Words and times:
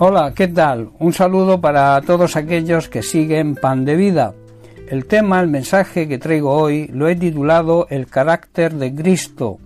Hola, 0.00 0.32
¿qué 0.32 0.46
tal? 0.46 0.90
Un 1.00 1.12
saludo 1.12 1.60
para 1.60 2.00
todos 2.02 2.36
aquellos 2.36 2.88
que 2.88 3.02
siguen 3.02 3.56
Pan 3.56 3.84
de 3.84 3.96
Vida. 3.96 4.32
El 4.88 5.06
tema, 5.06 5.40
el 5.40 5.48
mensaje 5.48 6.06
que 6.06 6.18
traigo 6.18 6.52
hoy, 6.52 6.86
lo 6.94 7.08
he 7.08 7.16
titulado 7.16 7.88
El 7.90 8.06
carácter 8.06 8.74
de 8.74 8.94
Cristo. 8.94 9.58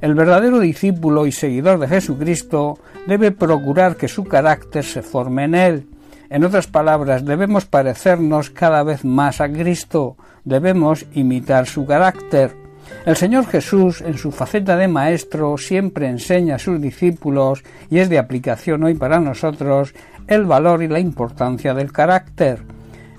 El 0.00 0.16
verdadero 0.16 0.58
discípulo 0.58 1.24
y 1.24 1.30
seguidor 1.30 1.78
de 1.78 1.86
Jesucristo 1.86 2.80
debe 3.06 3.30
procurar 3.30 3.94
que 3.94 4.08
su 4.08 4.24
carácter 4.24 4.82
se 4.82 5.02
forme 5.02 5.44
en 5.44 5.54
él. 5.54 5.86
En 6.30 6.42
otras 6.42 6.66
palabras, 6.66 7.24
debemos 7.24 7.64
parecernos 7.64 8.50
cada 8.50 8.82
vez 8.82 9.04
más 9.04 9.40
a 9.40 9.48
Cristo, 9.48 10.16
debemos 10.44 11.06
imitar 11.12 11.66
su 11.66 11.86
carácter. 11.86 12.65
El 13.04 13.16
Señor 13.16 13.46
Jesús, 13.46 14.00
en 14.00 14.18
su 14.18 14.32
faceta 14.32 14.76
de 14.76 14.88
Maestro, 14.88 15.56
siempre 15.58 16.08
enseña 16.08 16.56
a 16.56 16.58
sus 16.58 16.80
discípulos, 16.80 17.62
y 17.90 17.98
es 17.98 18.08
de 18.08 18.18
aplicación 18.18 18.82
hoy 18.84 18.94
para 18.94 19.20
nosotros, 19.20 19.94
el 20.26 20.44
valor 20.44 20.82
y 20.82 20.88
la 20.88 20.98
importancia 20.98 21.72
del 21.74 21.92
carácter. 21.92 22.60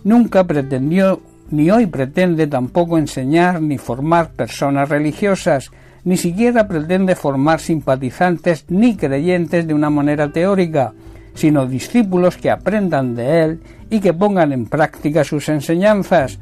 Nunca 0.03 0.44
pretendió, 0.44 1.22
ni 1.49 1.72
hoy 1.72 1.85
pretende 1.85 2.48
tampoco 2.48 2.98
enseñar 2.98 3.61
ni 3.61 3.77
formar 3.77 4.31
personas 4.31 4.89
religiosas, 4.89 5.72
ni 6.03 6.17
siquiera 6.17 6.67
pretende 6.67 7.16
formar 7.16 7.59
simpatizantes 7.59 8.66
ni 8.70 8.95
creyentes 8.95 9.67
de 9.67 9.73
una 9.73 9.89
manera 9.89 10.31
teórica, 10.31 10.94
sino 11.34 11.66
discípulos 11.67 12.38
que 12.38 12.49
aprendan 12.49 13.16
de 13.16 13.44
él 13.44 13.59
y 13.89 13.99
que 13.99 14.13
pongan 14.13 14.52
en 14.52 14.66
práctica 14.66 15.23
sus 15.23 15.49
enseñanzas. 15.49 16.39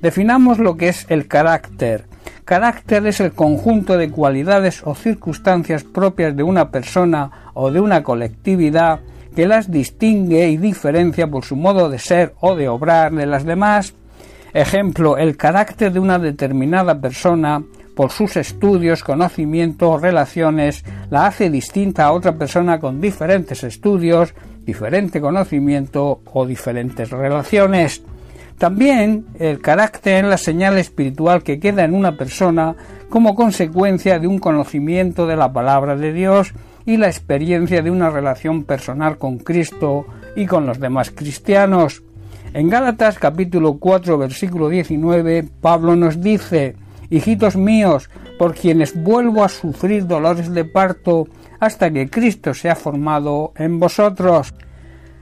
Definamos 0.00 0.58
lo 0.58 0.76
que 0.76 0.88
es 0.88 1.06
el 1.08 1.26
carácter. 1.26 2.04
Carácter 2.46 3.04
es 3.08 3.18
el 3.18 3.32
conjunto 3.32 3.98
de 3.98 4.08
cualidades 4.08 4.80
o 4.84 4.94
circunstancias 4.94 5.82
propias 5.82 6.36
de 6.36 6.44
una 6.44 6.70
persona 6.70 7.50
o 7.54 7.72
de 7.72 7.80
una 7.80 8.04
colectividad 8.04 9.00
que 9.34 9.48
las 9.48 9.68
distingue 9.68 10.48
y 10.48 10.56
diferencia 10.56 11.26
por 11.26 11.44
su 11.44 11.56
modo 11.56 11.90
de 11.90 11.98
ser 11.98 12.34
o 12.38 12.54
de 12.54 12.68
obrar 12.68 13.12
de 13.12 13.26
las 13.26 13.44
demás. 13.44 13.94
Ejemplo, 14.54 15.18
el 15.18 15.36
carácter 15.36 15.92
de 15.92 15.98
una 15.98 16.20
determinada 16.20 17.00
persona 17.00 17.64
por 17.96 18.12
sus 18.12 18.36
estudios, 18.36 19.02
conocimientos 19.02 20.00
relaciones 20.00 20.84
la 21.10 21.26
hace 21.26 21.50
distinta 21.50 22.04
a 22.04 22.12
otra 22.12 22.38
persona 22.38 22.78
con 22.78 23.00
diferentes 23.00 23.64
estudios, 23.64 24.34
diferente 24.64 25.20
conocimiento 25.20 26.20
o 26.32 26.46
diferentes 26.46 27.10
relaciones. 27.10 28.04
También 28.58 29.26
el 29.38 29.60
carácter 29.60 30.24
es 30.24 30.30
la 30.30 30.38
señal 30.38 30.78
espiritual 30.78 31.42
que 31.42 31.60
queda 31.60 31.84
en 31.84 31.94
una 31.94 32.16
persona 32.16 32.74
como 33.10 33.34
consecuencia 33.34 34.18
de 34.18 34.26
un 34.26 34.38
conocimiento 34.38 35.26
de 35.26 35.36
la 35.36 35.52
palabra 35.52 35.94
de 35.94 36.12
Dios 36.12 36.54
y 36.86 36.96
la 36.96 37.08
experiencia 37.08 37.82
de 37.82 37.90
una 37.90 38.08
relación 38.08 38.64
personal 38.64 39.18
con 39.18 39.38
Cristo 39.38 40.06
y 40.36 40.46
con 40.46 40.64
los 40.64 40.80
demás 40.80 41.10
cristianos. 41.10 42.02
En 42.54 42.70
Gálatas 42.70 43.18
capítulo 43.18 43.76
4 43.78 44.16
versículo 44.16 44.70
19 44.70 45.46
Pablo 45.60 45.94
nos 45.94 46.22
dice 46.22 46.76
Hijitos 47.10 47.56
míos, 47.56 48.08
por 48.38 48.54
quienes 48.54 49.00
vuelvo 49.00 49.44
a 49.44 49.48
sufrir 49.48 50.06
dolores 50.06 50.52
de 50.52 50.64
parto 50.64 51.28
hasta 51.60 51.90
que 51.90 52.08
Cristo 52.08 52.54
sea 52.54 52.74
formado 52.74 53.52
en 53.56 53.78
vosotros. 53.78 54.54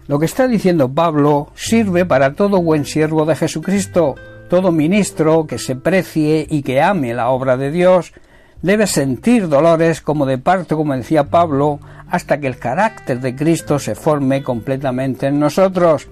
Lo 0.06 0.18
que 0.18 0.26
está 0.26 0.46
diciendo 0.46 0.92
Pablo 0.92 1.48
sirve 1.54 2.04
para 2.04 2.34
todo 2.34 2.60
buen 2.60 2.84
siervo 2.84 3.24
de 3.24 3.36
Jesucristo, 3.36 4.16
todo 4.50 4.70
ministro 4.70 5.46
que 5.46 5.58
se 5.58 5.76
precie 5.76 6.46
y 6.48 6.62
que 6.62 6.82
ame 6.82 7.14
la 7.14 7.30
obra 7.30 7.56
de 7.56 7.70
Dios, 7.70 8.12
debe 8.60 8.86
sentir 8.86 9.48
dolores 9.48 10.02
como 10.02 10.26
de 10.26 10.38
parto, 10.38 10.76
como 10.76 10.94
decía 10.94 11.24
Pablo, 11.24 11.80
hasta 12.10 12.38
que 12.38 12.46
el 12.46 12.58
carácter 12.58 13.20
de 13.20 13.34
Cristo 13.34 13.78
se 13.78 13.94
forme 13.94 14.42
completamente 14.42 15.26
en 15.26 15.40
nosotros. 15.40 16.08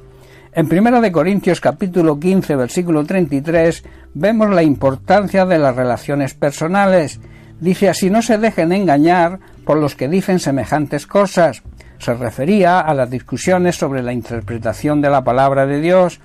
En 0.54 0.66
1 0.70 1.12
Corintios 1.12 1.60
capítulo 1.60 2.19
15 2.19 2.56
versículo 2.56 3.04
33 3.04 3.84
vemos 4.14 4.50
la 4.50 4.62
importancia 4.62 5.47
de 5.47 5.58
las 5.58 5.76
relaciones 5.76 6.34
personales. 6.34 7.20
Dice 7.60 7.88
así 7.88 8.10
no 8.10 8.22
se 8.22 8.38
dejen 8.38 8.72
engañar 8.72 9.38
por 9.64 9.78
los 9.78 9.94
que 9.94 10.08
dicen 10.08 10.41
semejantes 10.41 11.06
cosas, 11.06 11.62
se 12.02 12.14
refería 12.14 12.80
a 12.80 12.94
las 12.94 13.08
discusiones 13.10 13.76
sobre 13.76 14.02
la 14.02 14.12
interpretación 14.12 15.00
de 15.00 15.08
la 15.08 15.22
palabra 15.22 15.66
de 15.66 15.80
Dios 15.80 16.18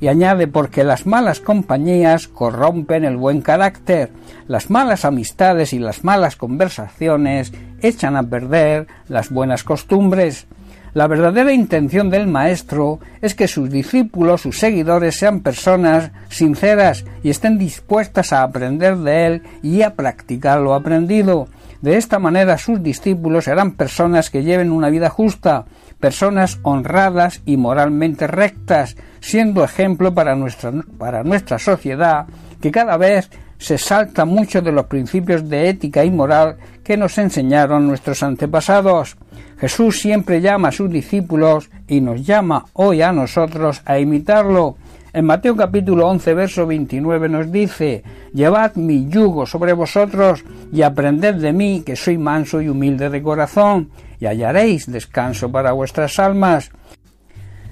y 0.00 0.06
añade 0.06 0.46
porque 0.46 0.84
las 0.84 1.06
malas 1.06 1.40
compañías 1.40 2.28
corrompen 2.28 3.04
el 3.04 3.16
buen 3.16 3.42
carácter, 3.42 4.10
las 4.46 4.70
malas 4.70 5.04
amistades 5.04 5.72
y 5.72 5.80
las 5.80 6.04
malas 6.04 6.36
conversaciones 6.36 7.52
echan 7.82 8.14
a 8.14 8.22
perder 8.22 8.86
las 9.08 9.30
buenas 9.30 9.64
costumbres. 9.64 10.46
La 10.92 11.08
verdadera 11.08 11.52
intención 11.52 12.10
del 12.10 12.28
Maestro 12.28 13.00
es 13.20 13.34
que 13.34 13.48
sus 13.48 13.68
discípulos, 13.70 14.42
sus 14.42 14.56
seguidores, 14.56 15.16
sean 15.16 15.40
personas 15.40 16.12
sinceras 16.28 17.04
y 17.24 17.30
estén 17.30 17.58
dispuestas 17.58 18.32
a 18.32 18.44
aprender 18.44 18.98
de 18.98 19.26
él 19.26 19.42
y 19.64 19.82
a 19.82 19.96
practicar 19.96 20.60
lo 20.60 20.74
aprendido. 20.74 21.48
De 21.84 21.98
esta 21.98 22.18
manera 22.18 22.56
sus 22.56 22.82
discípulos 22.82 23.44
serán 23.44 23.72
personas 23.72 24.30
que 24.30 24.42
lleven 24.42 24.72
una 24.72 24.88
vida 24.88 25.10
justa, 25.10 25.66
personas 26.00 26.58
honradas 26.62 27.42
y 27.44 27.58
moralmente 27.58 28.26
rectas, 28.26 28.96
siendo 29.20 29.62
ejemplo 29.62 30.14
para 30.14 30.34
nuestra, 30.34 30.72
para 30.96 31.22
nuestra 31.24 31.58
sociedad 31.58 32.24
que 32.62 32.70
cada 32.70 32.96
vez 32.96 33.28
se 33.58 33.76
salta 33.76 34.24
mucho 34.24 34.62
de 34.62 34.72
los 34.72 34.86
principios 34.86 35.46
de 35.46 35.68
ética 35.68 36.02
y 36.06 36.10
moral 36.10 36.56
que 36.82 36.96
nos 36.96 37.18
enseñaron 37.18 37.86
nuestros 37.86 38.22
antepasados. 38.22 39.18
Jesús 39.58 40.00
siempre 40.00 40.40
llama 40.40 40.68
a 40.68 40.72
sus 40.72 40.88
discípulos 40.88 41.68
y 41.86 42.00
nos 42.00 42.24
llama 42.24 42.64
hoy 42.72 43.02
a 43.02 43.12
nosotros 43.12 43.82
a 43.84 43.98
imitarlo. 43.98 44.78
En 45.14 45.26
Mateo 45.26 45.54
capítulo 45.54 46.08
11, 46.08 46.34
verso 46.34 46.66
29 46.66 47.28
nos 47.28 47.52
dice, 47.52 48.02
Llevad 48.32 48.74
mi 48.74 49.08
yugo 49.08 49.46
sobre 49.46 49.72
vosotros 49.72 50.44
y 50.72 50.82
aprended 50.82 51.36
de 51.36 51.52
mí, 51.52 51.84
que 51.86 51.94
soy 51.94 52.18
manso 52.18 52.60
y 52.60 52.68
humilde 52.68 53.08
de 53.08 53.22
corazón, 53.22 53.90
y 54.18 54.26
hallaréis 54.26 54.90
descanso 54.90 55.52
para 55.52 55.70
vuestras 55.70 56.18
almas. 56.18 56.72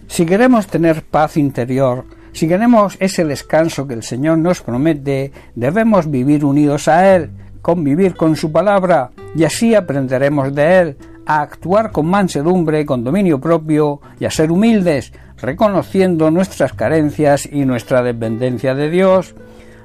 Si 0.07 0.25
queremos 0.25 0.69
tener 0.69 1.03
paz 1.03 1.37
interior, 1.37 2.05
si 2.31 2.47
queremos 2.47 2.97
ese 3.01 3.25
descanso 3.25 3.89
que 3.89 3.95
el 3.95 4.05
Señor 4.05 4.39
nos 4.39 4.61
promete, 4.61 5.33
debemos 5.57 6.09
vivir 6.09 6.45
unidos 6.45 6.87
a 6.87 7.13
Él, 7.17 7.33
convivir 7.61 8.15
con 8.15 8.37
su 8.37 8.53
palabra, 8.53 9.11
y 9.35 9.43
así 9.43 9.75
aprenderemos 9.75 10.55
de 10.55 10.79
Él, 10.79 10.97
a 11.27 11.41
actuar 11.41 11.91
con 11.91 12.07
mansedumbre, 12.07 12.87
con 12.87 13.03
dominio 13.03 13.41
propio 13.41 14.01
y 14.21 14.27
a 14.27 14.31
ser 14.31 14.53
humildes, 14.53 15.13
reconociendo 15.43 16.31
nuestras 16.31 16.73
carencias 16.73 17.49
y 17.51 17.65
nuestra 17.65 18.03
dependencia 18.03 18.75
de 18.75 18.89
Dios. 18.89 19.35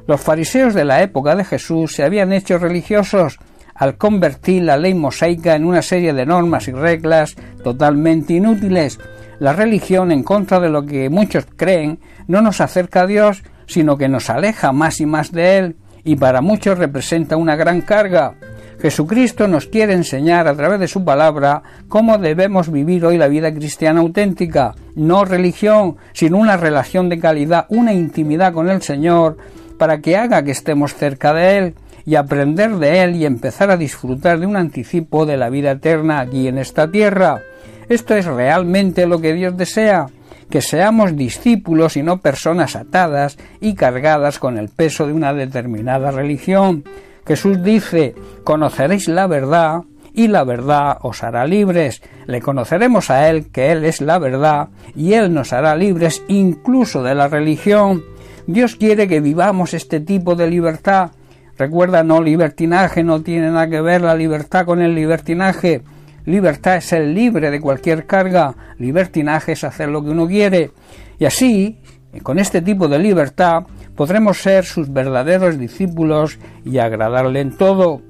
Los 0.08 0.22
fariseos 0.22 0.74
de 0.74 0.86
la 0.86 1.02
época 1.02 1.36
de 1.36 1.44
Jesús 1.44 1.94
se 1.94 2.04
habían 2.04 2.32
hecho 2.32 2.58
religiosos 2.60 3.40
al 3.76 3.98
convertir 3.98 4.64
la 4.64 4.78
ley 4.78 4.94
mosaica 4.94 5.56
en 5.56 5.66
una 5.66 5.82
serie 5.82 6.14
de 6.14 6.26
normas 6.26 6.68
y 6.68 6.72
reglas 6.72 7.36
totalmente 7.64 8.34
inútiles. 8.34 9.00
La 9.40 9.54
religión, 9.54 10.12
en 10.12 10.24
contra 10.24 10.60
de 10.60 10.70
lo 10.70 10.86
que 10.86 11.10
muchos 11.10 11.46
creen, 11.56 12.00
no 12.28 12.42
nos 12.42 12.62
acerca 12.62 13.02
a 13.02 13.08
Dios, 13.08 13.44
sino 13.68 13.98
que 13.98 14.08
nos 14.08 14.30
aleja 14.30 14.72
más 14.72 15.00
y 15.00 15.06
más 15.06 15.32
de 15.32 15.58
Él, 15.58 15.76
y 16.04 16.16
para 16.16 16.42
muchos 16.42 16.78
representa 16.80 17.38
una 17.38 17.56
gran 17.56 17.82
carga. 17.82 18.36
Jesucristo 18.80 19.48
nos 19.48 19.66
quiere 19.66 19.94
enseñar 19.94 20.48
a 20.48 20.56
través 20.56 20.80
de 20.80 20.88
su 20.88 21.04
palabra 21.04 21.64
cómo 21.88 22.20
debemos 22.20 22.72
vivir 22.72 23.06
hoy 23.06 23.18
la 23.18 23.28
vida 23.28 23.52
cristiana 23.52 24.02
auténtica, 24.02 24.76
no 24.96 25.26
religión, 25.26 25.98
sino 26.14 26.38
una 26.38 26.58
relación 26.58 27.10
de 27.10 27.20
calidad, 27.20 27.66
una 27.70 27.94
intimidad 27.94 28.54
con 28.54 28.70
el 28.70 28.84
Señor, 28.84 29.38
para 29.80 30.00
que 30.00 30.16
haga 30.16 30.44
que 30.44 30.52
estemos 30.52 30.94
cerca 30.94 31.34
de 31.34 31.58
Él 31.58 31.76
y 32.06 32.16
aprender 32.16 32.78
de 32.78 33.02
Él 33.04 33.16
y 33.16 33.26
empezar 33.26 33.72
a 33.72 33.78
disfrutar 33.78 34.40
de 34.40 34.46
un 34.46 34.56
anticipo 34.56 35.26
de 35.26 35.38
la 35.38 35.50
vida 35.50 35.72
eterna 35.72 36.20
aquí 36.20 36.48
en 36.48 36.60
esta 36.60 36.90
tierra. 36.90 37.42
Esto 37.90 38.16
es 38.16 38.26
realmente 38.26 39.08
lo 39.08 39.20
que 39.20 39.34
Dios 39.34 39.58
desea, 39.58 40.08
que 40.52 40.62
seamos 40.62 41.16
discípulos 41.16 41.98
y 41.98 42.04
no 42.04 42.20
personas 42.20 42.76
atadas 42.76 43.38
y 43.60 43.74
cargadas 43.74 44.38
con 44.38 44.58
el 44.58 44.70
peso 44.70 45.08
de 45.08 45.14
una 45.14 45.34
determinada 45.34 46.12
religión, 46.12 46.84
Jesús 47.28 47.62
dice, 47.62 48.16
conoceréis 48.46 49.10
la 49.10 49.28
verdad 49.28 49.82
y 50.14 50.30
la 50.30 50.46
verdad 50.46 50.98
os 51.02 51.24
hará 51.24 51.46
libres. 51.46 52.02
Le 52.26 52.42
conoceremos 52.42 53.12
a 53.12 53.30
Él, 53.30 53.52
que 53.52 53.72
Él 53.72 53.84
es 53.84 54.00
la 54.00 54.18
verdad, 54.18 54.70
y 54.96 55.14
Él 55.14 55.34
nos 55.34 55.52
hará 55.52 55.76
libres 55.76 56.24
incluso 56.30 57.04
de 57.04 57.16
la 57.16 57.28
religión. 57.28 58.04
Dios 58.48 58.78
quiere 58.78 59.10
que 59.10 59.20
vivamos 59.20 59.74
este 59.74 60.00
tipo 60.00 60.36
de 60.36 60.50
libertad. 60.50 61.12
Recuerda, 61.58 62.02
no 62.02 62.22
libertinaje, 62.22 63.04
no 63.04 63.22
tiene 63.22 63.52
nada 63.52 63.70
que 63.70 63.82
ver 63.82 64.02
la 64.02 64.16
libertad 64.16 64.66
con 64.66 64.82
el 64.82 64.96
libertinaje. 64.96 65.82
Libertad 66.26 66.78
es 66.78 66.86
ser 66.86 67.06
libre 67.08 67.52
de 67.52 67.60
cualquier 67.60 68.06
carga, 68.06 68.56
libertinaje 68.80 69.52
es 69.52 69.64
hacer 69.66 69.90
lo 69.90 70.04
que 70.04 70.12
uno 70.12 70.28
quiere. 70.28 70.72
Y 71.20 71.26
así, 71.26 71.80
con 72.24 72.40
este 72.40 72.62
tipo 72.62 72.88
de 72.88 73.00
libertad, 73.00 73.64
podremos 73.98 74.38
ser 74.38 74.64
sus 74.64 74.94
verdaderos 74.94 75.58
discípulos 75.58 76.38
y 76.64 76.78
agradarle 76.78 77.42
en 77.42 77.58
todo. 77.58 78.02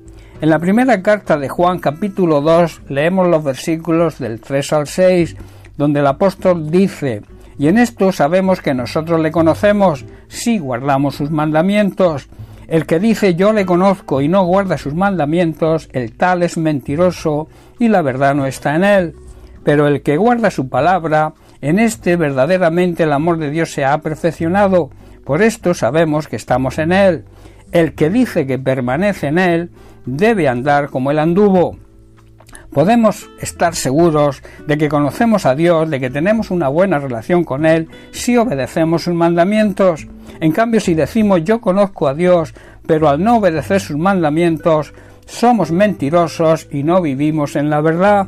En 0.41 0.49
la 0.49 0.59
primera 0.59 1.01
carta 1.01 1.37
de 1.37 1.47
Juan 1.49 1.79
capítulo 1.79 2.41
2 2.41 2.81
leemos 2.89 3.27
los 3.27 3.43
versículos 3.43 4.19
del 4.19 4.41
3 4.41 4.73
al 4.73 4.87
6, 4.87 5.37
donde 5.77 6.01
el 6.01 6.07
apóstol 6.07 6.69
dice, 6.69 7.23
y 7.57 7.69
en 7.69 7.77
esto 7.77 8.11
sabemos 8.11 8.61
que 8.61 8.73
nosotros 8.73 9.21
le 9.21 9.31
conocemos 9.31 10.05
si 10.27 10.59
guardamos 10.59 11.15
sus 11.15 11.31
mandamientos. 11.31 12.27
El 12.67 12.85
que 12.85 12.99
dice 12.99 13.35
yo 13.35 13.53
le 13.53 13.65
conozco 13.65 14.21
y 14.21 14.27
no 14.27 14.43
guarda 14.43 14.77
sus 14.77 14.93
mandamientos, 14.93 15.89
el 15.93 16.17
tal 16.17 16.43
es 16.43 16.57
mentiroso 16.57 17.47
y 17.79 17.87
la 17.87 18.01
verdad 18.01 18.35
no 18.35 18.45
está 18.45 18.75
en 18.75 18.83
él. 18.83 19.15
Pero 19.63 19.87
el 19.87 20.01
que 20.01 20.17
guarda 20.17 20.51
su 20.51 20.67
palabra, 20.67 21.33
en 21.61 21.79
este 21.79 22.17
verdaderamente 22.17 23.03
el 23.03 23.13
amor 23.13 23.37
de 23.37 23.49
Dios 23.49 23.71
se 23.71 23.85
ha 23.85 23.97
perfeccionado. 23.99 24.89
Por 25.27 25.41
esto 25.41 25.73
sabemos 25.73 26.29
que 26.29 26.37
estamos 26.37 26.79
en 26.79 26.93
él. 26.93 27.25
El 27.73 27.95
que 27.95 28.09
dice 28.09 28.47
que 28.47 28.57
permanece 28.57 29.27
en 29.27 29.39
él 29.39 29.71
debe 30.05 30.47
andar 30.47 30.89
como 30.89 31.11
él 31.11 31.19
anduvo. 31.19 31.75
Podemos 32.71 33.29
estar 33.41 33.75
seguros 33.75 34.41
de 34.67 34.77
que 34.77 34.87
conocemos 34.87 35.45
a 35.45 35.53
Dios, 35.53 35.89
de 35.89 35.99
que 35.99 36.09
tenemos 36.09 36.49
una 36.49 36.69
buena 36.69 36.99
relación 36.99 37.43
con 37.43 37.65
Él, 37.65 37.89
si 38.11 38.37
obedecemos 38.37 39.03
sus 39.03 39.15
mandamientos. 39.15 40.07
En 40.39 40.53
cambio, 40.53 40.79
si 40.79 40.93
decimos 40.93 41.43
yo 41.43 41.59
conozco 41.59 42.07
a 42.07 42.13
Dios, 42.13 42.53
pero 42.85 43.09
al 43.09 43.21
no 43.21 43.37
obedecer 43.37 43.81
sus 43.81 43.97
mandamientos, 43.97 44.93
somos 45.25 45.71
mentirosos 45.71 46.69
y 46.71 46.83
no 46.83 47.01
vivimos 47.01 47.57
en 47.57 47.69
la 47.69 47.81
verdad. 47.81 48.27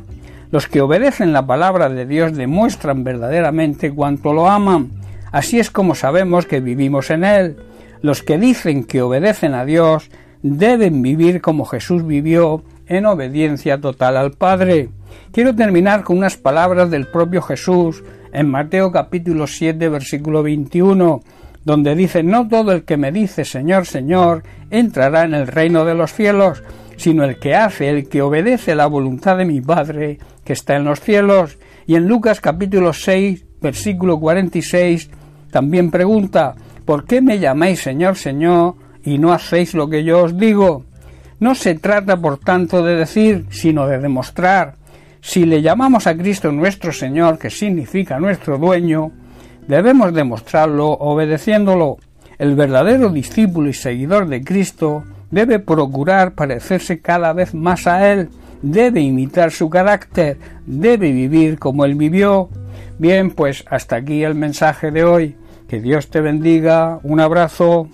Los 0.50 0.66
que 0.66 0.82
obedecen 0.82 1.32
la 1.32 1.46
palabra 1.46 1.88
de 1.88 2.04
Dios 2.04 2.36
demuestran 2.36 3.04
verdaderamente 3.04 3.90
cuánto 3.90 4.34
lo 4.34 4.50
aman. 4.50 4.99
Así 5.32 5.60
es 5.60 5.70
como 5.70 5.94
sabemos 5.94 6.46
que 6.46 6.60
vivimos 6.60 7.10
en 7.10 7.24
Él. 7.24 7.56
Los 8.02 8.22
que 8.22 8.38
dicen 8.38 8.84
que 8.84 9.02
obedecen 9.02 9.54
a 9.54 9.64
Dios 9.64 10.10
deben 10.42 11.02
vivir 11.02 11.40
como 11.40 11.64
Jesús 11.64 12.06
vivió 12.06 12.64
en 12.86 13.06
obediencia 13.06 13.80
total 13.80 14.16
al 14.16 14.32
Padre. 14.32 14.88
Quiero 15.32 15.54
terminar 15.54 16.02
con 16.02 16.18
unas 16.18 16.36
palabras 16.36 16.90
del 16.90 17.06
propio 17.06 17.42
Jesús 17.42 18.02
en 18.32 18.48
Mateo 18.48 18.90
capítulo 18.90 19.46
7 19.46 19.88
versículo 19.88 20.42
21, 20.42 21.20
donde 21.64 21.94
dice, 21.94 22.22
No 22.22 22.48
todo 22.48 22.72
el 22.72 22.84
que 22.84 22.96
me 22.96 23.12
dice 23.12 23.44
Señor, 23.44 23.86
Señor, 23.86 24.42
entrará 24.70 25.24
en 25.24 25.34
el 25.34 25.46
reino 25.46 25.84
de 25.84 25.94
los 25.94 26.12
cielos, 26.12 26.62
sino 26.96 27.24
el 27.24 27.38
que 27.38 27.54
hace, 27.54 27.88
el 27.88 28.08
que 28.08 28.22
obedece 28.22 28.74
la 28.74 28.86
voluntad 28.86 29.36
de 29.36 29.44
mi 29.44 29.60
Padre 29.60 30.18
que 30.44 30.54
está 30.54 30.76
en 30.76 30.84
los 30.84 31.00
cielos. 31.00 31.58
Y 31.86 31.94
en 31.94 32.08
Lucas 32.08 32.40
capítulo 32.40 32.92
6 32.92 33.44
versículo 33.60 34.18
46 34.18 35.10
también 35.50 35.90
pregunta, 35.90 36.54
¿por 36.84 37.04
qué 37.04 37.20
me 37.20 37.38
llamáis 37.38 37.82
Señor, 37.82 38.16
Señor, 38.16 38.74
y 39.04 39.18
no 39.18 39.32
hacéis 39.32 39.74
lo 39.74 39.88
que 39.88 40.04
yo 40.04 40.24
os 40.24 40.36
digo? 40.36 40.84
No 41.38 41.54
se 41.54 41.74
trata, 41.74 42.16
por 42.16 42.38
tanto, 42.38 42.82
de 42.84 42.96
decir, 42.96 43.46
sino 43.50 43.86
de 43.86 43.98
demostrar. 43.98 44.74
Si 45.22 45.44
le 45.44 45.62
llamamos 45.62 46.06
a 46.06 46.16
Cristo 46.16 46.52
nuestro 46.52 46.92
Señor, 46.92 47.38
que 47.38 47.50
significa 47.50 48.18
nuestro 48.18 48.58
dueño, 48.58 49.12
debemos 49.66 50.12
demostrarlo 50.12 50.90
obedeciéndolo. 50.90 51.98
El 52.38 52.54
verdadero 52.54 53.10
discípulo 53.10 53.68
y 53.68 53.74
seguidor 53.74 54.28
de 54.28 54.42
Cristo 54.42 55.04
debe 55.30 55.58
procurar 55.58 56.34
parecerse 56.34 57.00
cada 57.00 57.32
vez 57.32 57.54
más 57.54 57.86
a 57.86 58.12
Él, 58.12 58.30
debe 58.62 59.00
imitar 59.00 59.50
su 59.50 59.70
carácter, 59.70 60.38
debe 60.66 61.12
vivir 61.12 61.58
como 61.58 61.84
Él 61.84 61.94
vivió. 61.94 62.48
Bien, 62.98 63.30
pues 63.30 63.64
hasta 63.70 63.96
aquí 63.96 64.24
el 64.24 64.34
mensaje 64.34 64.90
de 64.90 65.04
hoy. 65.04 65.36
Que 65.70 65.80
Dios 65.80 66.08
te 66.08 66.20
bendiga. 66.20 66.98
Un 67.04 67.20
abrazo. 67.20 67.86